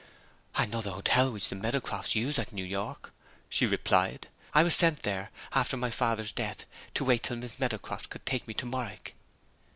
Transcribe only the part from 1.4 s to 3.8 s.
the Meadowcrofts use at New York," she